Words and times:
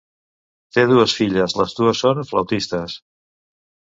Té 0.77 0.85
dues 0.91 1.13
filles, 1.17 1.53
les 1.61 1.77
dues 1.81 2.01
són 2.05 2.23
flautistes. 2.31 2.95